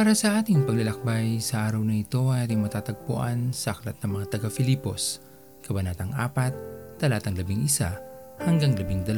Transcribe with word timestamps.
Para 0.00 0.16
sa 0.16 0.40
ating 0.40 0.64
paglalakbay 0.64 1.44
sa 1.44 1.68
araw 1.68 1.84
na 1.84 2.00
ito 2.00 2.32
ay 2.32 2.48
ating 2.48 2.64
matatagpuan 2.64 3.52
sa 3.52 3.76
Aklat 3.76 4.00
ng 4.00 4.16
mga 4.16 4.32
taga-Filipos, 4.32 5.20
Kabanatang 5.60 6.16
4, 6.16 6.96
Talatang 6.96 7.36
11 7.36 8.40
hanggang 8.40 8.72
12. 8.72 9.12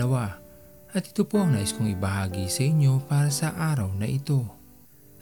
At 0.90 1.04
ito 1.06 1.22
po 1.22 1.38
ang 1.38 1.54
nais 1.54 1.70
kong 1.70 1.86
ibahagi 1.86 2.50
sa 2.50 2.66
inyo 2.66 2.98
para 3.06 3.30
sa 3.30 3.54
araw 3.54 3.94
na 3.94 4.10
ito. 4.10 4.42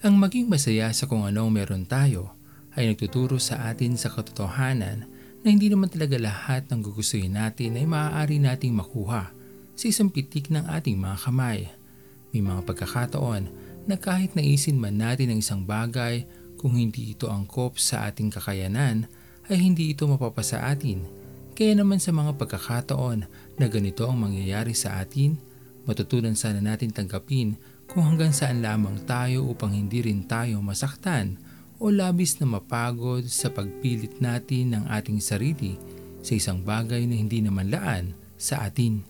Ang 0.01 0.17
maging 0.17 0.49
masaya 0.49 0.89
sa 0.97 1.05
kung 1.05 1.29
anong 1.29 1.53
meron 1.53 1.85
tayo 1.85 2.33
ay 2.73 2.89
nagtuturo 2.89 3.37
sa 3.37 3.69
atin 3.69 4.01
sa 4.01 4.09
katotohanan 4.09 5.05
na 5.45 5.49
hindi 5.53 5.69
naman 5.69 5.93
talaga 5.93 6.17
lahat 6.17 6.73
ng 6.73 6.81
gugustuhin 6.81 7.37
natin 7.37 7.77
ay 7.77 7.85
maaari 7.85 8.41
nating 8.41 8.73
makuha 8.73 9.29
sa 9.77 9.85
isang 9.85 10.09
pitik 10.09 10.49
ng 10.49 10.65
ating 10.73 10.97
mga 10.97 11.21
kamay. 11.21 11.69
May 12.33 12.41
mga 12.41 12.65
pagkakataon 12.65 13.70
na 13.89 13.97
kahit 13.97 14.37
naisin 14.37 14.77
man 14.77 15.01
natin 15.01 15.33
ang 15.33 15.41
isang 15.41 15.63
bagay, 15.65 16.25
kung 16.61 16.77
hindi 16.77 17.17
ito 17.17 17.33
angkop 17.33 17.81
sa 17.81 18.09
ating 18.13 18.29
kakayanan, 18.29 19.09
ay 19.49 19.57
hindi 19.57 19.97
ito 19.97 20.05
mapapasa 20.05 20.61
atin. 20.69 21.09
Kaya 21.57 21.77
naman 21.77 22.01
sa 22.01 22.13
mga 22.13 22.37
pagkakataon 22.37 23.25
na 23.57 23.67
ganito 23.69 24.05
ang 24.05 24.21
mangyayari 24.21 24.77
sa 24.77 25.01
atin, 25.01 25.41
matutunan 25.89 26.37
sana 26.37 26.61
natin 26.61 26.93
tanggapin 26.93 27.57
kung 27.89 28.07
hanggang 28.07 28.31
saan 28.31 28.63
lamang 28.63 29.03
tayo 29.09 29.49
upang 29.49 29.75
hindi 29.75 30.05
rin 30.05 30.29
tayo 30.29 30.63
masaktan 30.63 31.41
o 31.81 31.89
labis 31.89 32.39
na 32.39 32.47
mapagod 32.47 33.25
sa 33.27 33.49
pagpilit 33.49 34.21
natin 34.21 34.77
ng 34.77 34.85
ating 34.93 35.19
sarili 35.19 35.81
sa 36.21 36.37
isang 36.37 36.61
bagay 36.61 37.09
na 37.09 37.17
hindi 37.17 37.41
naman 37.41 37.73
laan 37.73 38.13
sa 38.37 38.69
atin. 38.69 39.01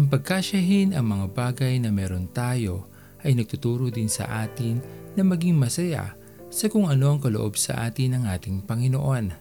Ang 0.00 0.08
pagkasyahin 0.08 0.96
ang 0.96 1.06
mga 1.08 1.26
bagay 1.32 1.76
na 1.80 1.92
meron 1.92 2.28
tayo 2.32 2.88
ay 3.26 3.34
nagtuturo 3.34 3.90
din 3.90 4.06
sa 4.06 4.46
atin 4.46 4.78
na 5.18 5.26
maging 5.26 5.58
masaya 5.58 6.14
sa 6.46 6.70
kung 6.70 6.86
ano 6.86 7.12
ang 7.12 7.20
kaloob 7.20 7.58
sa 7.58 7.90
atin 7.90 8.16
ng 8.16 8.24
ating 8.30 8.62
Panginoon. 8.62 9.34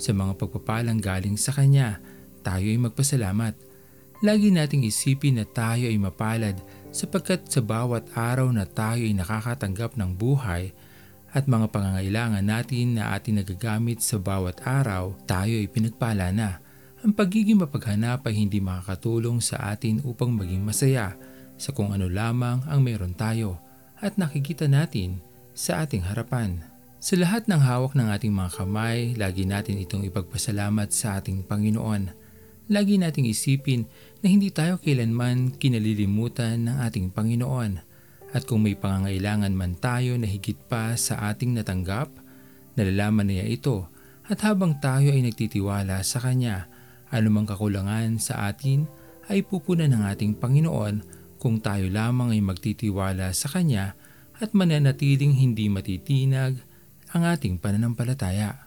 Sa 0.00 0.16
mga 0.16 0.40
pagpapalang 0.40 0.98
galing 0.98 1.36
sa 1.36 1.52
Kanya, 1.52 2.00
tayo 2.40 2.64
ay 2.64 2.80
magpasalamat. 2.80 3.54
Lagi 4.24 4.48
nating 4.48 4.88
isipin 4.88 5.36
na 5.36 5.44
tayo 5.44 5.84
ay 5.86 6.00
mapalad 6.00 6.56
sapagkat 6.88 7.44
sa 7.52 7.60
bawat 7.60 8.08
araw 8.16 8.48
na 8.48 8.64
tayo 8.64 9.04
ay 9.04 9.12
nakakatanggap 9.12 10.00
ng 10.00 10.16
buhay 10.16 10.72
at 11.36 11.44
mga 11.44 11.68
pangangailangan 11.68 12.40
natin 12.40 12.96
na 12.96 13.12
ating 13.12 13.36
nagagamit 13.44 14.00
sa 14.00 14.16
bawat 14.16 14.64
araw, 14.64 15.12
tayo 15.28 15.52
ay 15.52 15.68
pinagpala 15.68 16.32
na. 16.32 16.64
Ang 17.04 17.12
pagiging 17.12 17.60
mapaghanap 17.60 18.24
ay 18.24 18.40
hindi 18.40 18.56
makakatulong 18.56 19.44
sa 19.44 19.68
atin 19.68 20.00
upang 20.00 20.32
maging 20.32 20.64
masaya 20.64 21.12
sa 21.56 21.72
kung 21.72 21.92
ano 21.92 22.08
lamang 22.08 22.64
ang 22.68 22.80
meron 22.84 23.16
tayo 23.16 23.60
at 24.00 24.20
nakikita 24.20 24.68
natin 24.68 25.20
sa 25.56 25.84
ating 25.84 26.04
harapan. 26.04 26.60
Sa 27.00 27.16
lahat 27.16 27.48
ng 27.48 27.60
hawak 27.60 27.92
ng 27.96 28.08
ating 28.12 28.32
mga 28.32 28.50
kamay, 28.60 29.16
lagi 29.16 29.44
natin 29.48 29.80
itong 29.80 30.04
ipagpasalamat 30.08 30.92
sa 30.92 31.20
ating 31.20 31.44
Panginoon. 31.44 32.12
Lagi 32.66 32.98
nating 32.98 33.30
isipin 33.30 33.86
na 34.20 34.26
hindi 34.26 34.50
tayo 34.50 34.76
kailanman 34.82 35.54
kinalilimutan 35.56 36.66
ng 36.66 36.76
ating 36.82 37.14
Panginoon. 37.14 37.78
At 38.34 38.44
kung 38.44 38.66
may 38.66 38.74
pangangailangan 38.74 39.54
man 39.54 39.78
tayo 39.78 40.18
na 40.18 40.26
higit 40.26 40.58
pa 40.66 40.92
sa 40.98 41.30
ating 41.30 41.56
natanggap, 41.56 42.10
nalalaman 42.74 43.30
niya 43.30 43.46
ito 43.48 43.86
at 44.26 44.42
habang 44.42 44.76
tayo 44.82 45.14
ay 45.14 45.22
nagtitiwala 45.22 46.02
sa 46.02 46.18
Kanya, 46.18 46.66
anumang 47.14 47.46
kakulangan 47.46 48.18
sa 48.18 48.50
atin 48.50 48.90
ay 49.30 49.46
pupunan 49.46 49.94
ng 49.94 50.02
ating 50.10 50.34
Panginoon 50.36 51.06
kung 51.46 51.62
tayo 51.62 51.86
lamang 51.86 52.34
ay 52.34 52.42
magtitiwala 52.42 53.30
sa 53.30 53.46
Kanya 53.46 53.94
at 54.42 54.50
mananatiling 54.50 55.38
hindi 55.38 55.70
matitinag 55.70 56.58
ang 57.14 57.22
ating 57.22 57.62
pananampalataya. 57.62 58.66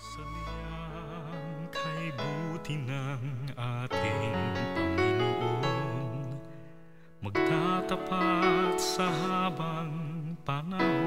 Saliang 0.00 1.68
kay 1.68 2.08
buti 2.16 2.80
ng 2.80 3.52
ating 3.60 4.40
Panginoon 4.72 6.32
Magtatapat 7.20 8.80
sa 8.80 9.12
habang 9.12 9.92
panahon 10.48 10.97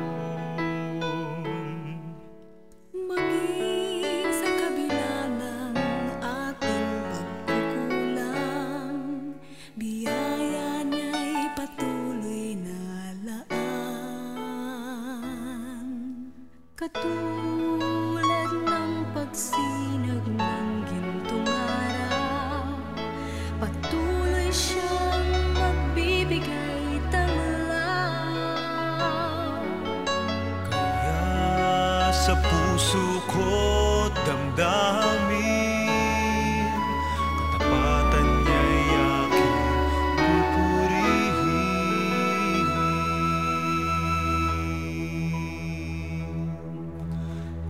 Katulad 16.82 18.50
ng 18.58 18.94
pagsinag 19.14 20.26
ng 20.34 20.71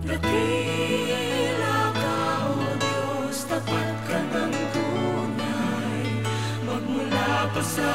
Dakila 0.02 1.94
ka, 1.94 2.18
O 2.50 2.74
Diyos, 2.74 3.46
tapat 3.46 3.94
ka 4.10 4.18
ng 4.18 4.54
tunay. 4.74 6.02
Magmula 6.66 7.46
pa 7.54 7.62
sa 7.62 7.92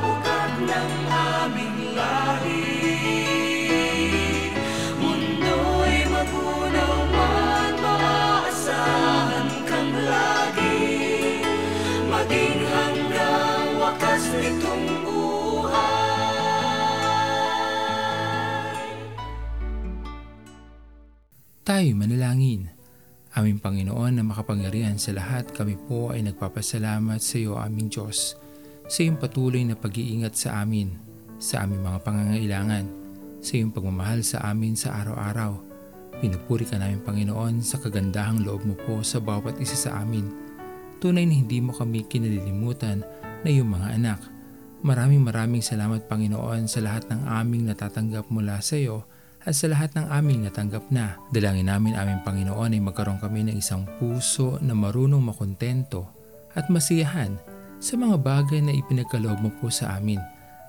ugat 0.00 0.52
ng 0.64 0.92
aming 1.12 1.78
lagi. 1.92 2.64
Maging 12.14 12.60
hanggang 12.72 13.68
wakas 13.84 14.24
Tayo 21.64 21.96
manalangin. 21.96 22.68
Aming 23.32 23.56
Panginoon 23.56 24.20
na 24.20 24.22
makapangyarihan 24.28 25.00
sa 25.00 25.16
lahat, 25.16 25.48
kami 25.48 25.80
po 25.88 26.12
ay 26.12 26.20
nagpapasalamat 26.20 27.16
sa 27.24 27.40
iyo 27.40 27.56
aming 27.56 27.88
Diyos 27.88 28.36
sa 28.84 29.00
iyong 29.00 29.16
patuloy 29.16 29.64
na 29.64 29.72
pag-iingat 29.72 30.36
sa 30.36 30.60
amin, 30.60 30.92
sa 31.40 31.64
aming 31.64 31.80
mga 31.80 32.04
pangangailangan, 32.04 32.84
sa 33.40 33.56
iyong 33.56 33.72
pagmamahal 33.72 34.20
sa 34.20 34.44
amin 34.44 34.76
sa 34.76 34.92
araw-araw. 34.92 35.56
Pinupuri 36.20 36.68
ka 36.68 36.76
namin 36.76 37.00
Panginoon 37.00 37.64
sa 37.64 37.80
kagandahang 37.80 38.44
loob 38.44 38.68
mo 38.68 38.76
po 38.84 39.00
sa 39.00 39.24
bawat 39.24 39.56
isa 39.56 39.88
sa 39.88 40.04
amin. 40.04 40.28
Tunay 41.00 41.24
na 41.24 41.32
hindi 41.32 41.64
mo 41.64 41.72
kami 41.72 42.04
kinalilimutan 42.04 43.00
na 43.40 43.48
iyong 43.48 43.72
mga 43.72 43.88
anak. 43.96 44.20
Maraming 44.84 45.24
maraming 45.24 45.64
salamat 45.64 46.12
Panginoon 46.12 46.68
sa 46.68 46.84
lahat 46.84 47.08
ng 47.08 47.24
aming 47.24 47.72
natatanggap 47.72 48.28
mula 48.28 48.60
sa 48.60 48.76
iyo 48.76 49.08
at 49.44 49.52
sa 49.52 49.68
lahat 49.68 49.92
ng 49.96 50.08
aming 50.08 50.48
natanggap 50.48 50.88
na. 50.88 51.20
Dalangin 51.28 51.68
namin 51.68 51.96
aming 51.96 52.24
Panginoon 52.24 52.72
ay 52.72 52.80
magkaroon 52.80 53.20
kami 53.20 53.44
ng 53.48 53.56
isang 53.60 53.84
puso 54.00 54.56
na 54.64 54.72
marunong 54.72 55.20
makontento 55.20 56.08
at 56.56 56.72
masiyahan 56.72 57.36
sa 57.76 58.00
mga 58.00 58.16
bagay 58.16 58.64
na 58.64 58.72
ipinagkaloob 58.72 59.38
mo 59.44 59.52
po 59.60 59.68
sa 59.68 60.00
amin. 60.00 60.18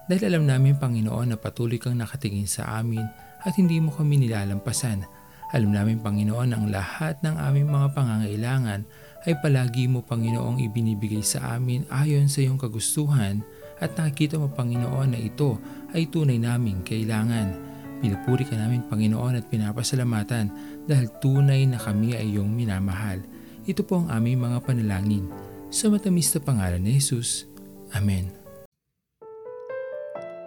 Dahil 0.06 0.36
alam 0.36 0.46
namin 0.46 0.78
Panginoon 0.78 1.34
na 1.34 1.38
patuloy 1.40 1.80
kang 1.80 1.98
nakatingin 1.98 2.46
sa 2.46 2.78
amin 2.78 3.08
at 3.42 3.56
hindi 3.58 3.80
mo 3.80 3.96
kami 3.96 4.22
nilalampasan. 4.28 5.08
Alam 5.56 5.72
namin 5.72 6.04
Panginoon 6.04 6.52
ang 6.52 6.66
lahat 6.68 7.24
ng 7.24 7.40
aming 7.40 7.72
mga 7.72 7.96
pangangailangan 7.96 8.84
ay 9.26 9.34
palagi 9.42 9.90
mo 9.90 10.06
Panginoong 10.06 10.62
ibinibigay 10.62 11.24
sa 11.26 11.58
amin 11.58 11.88
ayon 11.90 12.30
sa 12.30 12.46
iyong 12.46 12.60
kagustuhan 12.62 13.42
at 13.82 13.98
nakikita 13.98 14.38
mo 14.38 14.52
Panginoon 14.52 15.16
na 15.16 15.20
ito 15.20 15.58
ay 15.96 16.06
tunay 16.12 16.38
naming 16.38 16.86
kailangan. 16.86 17.65
Pinupuri 18.04 18.44
ka 18.44 18.60
namin 18.60 18.84
Panginoon 18.86 19.40
at 19.40 19.48
pinapasalamatan 19.48 20.52
dahil 20.84 21.08
tunay 21.24 21.64
na 21.64 21.80
kami 21.80 22.16
ay 22.16 22.36
iyong 22.36 22.52
minamahal. 22.52 23.24
Ito 23.64 23.82
po 23.88 24.04
ang 24.04 24.12
aming 24.12 24.44
mga 24.44 24.60
panalangin. 24.68 25.32
Sa 25.72 25.88
matamis 25.90 26.30
na 26.36 26.40
pangalan 26.44 26.84
ni 26.84 27.00
Jesus. 27.00 27.48
Amen. 27.96 28.32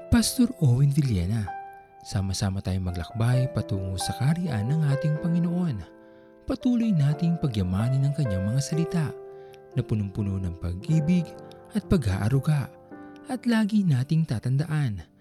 Pastor 0.08 0.48
Owen 0.64 0.88
Villena, 0.92 1.44
sama-sama 2.04 2.64
tayong 2.64 2.88
maglakbay 2.88 3.52
patungo 3.52 3.96
sa 4.00 4.16
kariyan 4.16 4.68
ng 4.68 4.80
ating 4.96 5.20
Panginoon. 5.20 5.76
Patuloy 6.48 6.96
nating 6.96 7.36
pagyamanin 7.44 8.08
ang 8.08 8.14
kanyang 8.16 8.48
mga 8.48 8.60
salita 8.64 9.06
na 9.76 9.84
punong-puno 9.84 10.40
ng 10.40 10.56
pag-ibig 10.64 11.28
at 11.76 11.84
pag-aaruga. 11.92 12.72
At 13.28 13.44
lagi 13.44 13.84
nating 13.84 14.24
tatandaan 14.24 15.04